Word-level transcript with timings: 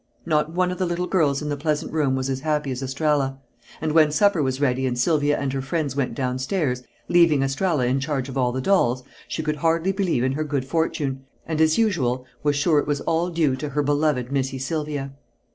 Not 0.25 0.51
one 0.51 0.71
of 0.71 0.79
the 0.79 0.87
little 0.87 1.05
girls 1.05 1.43
in 1.43 1.49
the 1.49 1.55
pleasant 1.55 1.93
room 1.93 2.15
was 2.15 2.27
as 2.27 2.39
happy 2.39 2.71
as 2.71 2.81
Estralla; 2.81 3.37
and 3.79 3.91
when 3.91 4.09
supper 4.11 4.41
was 4.41 4.59
ready 4.59 4.87
and 4.87 4.97
Sylvia 4.97 5.37
and 5.37 5.53
her 5.53 5.61
friends 5.61 5.95
went 5.95 6.15
down 6.15 6.39
stairs, 6.39 6.81
leaving 7.07 7.43
Estralla 7.43 7.85
in 7.85 7.99
charge 7.99 8.27
of 8.27 8.35
all 8.35 8.51
the 8.51 8.61
dolls, 8.61 9.03
she 9.27 9.43
could 9.43 9.57
hardly 9.57 9.91
believe 9.91 10.23
in 10.23 10.31
her 10.31 10.43
good 10.43 10.65
fortune, 10.65 11.23
and, 11.45 11.61
as 11.61 11.77
usual, 11.77 12.25
was 12.41 12.55
sure 12.55 12.79
it 12.79 12.87
was 12.87 13.01
all 13.01 13.29
due 13.29 13.55
to 13.57 13.69
her 13.69 13.83
beloved 13.83 14.31
Missy 14.31 14.57
Sylvia. 14.57 15.11